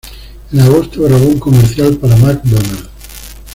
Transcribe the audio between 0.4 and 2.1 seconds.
En agosto, grabó un comercial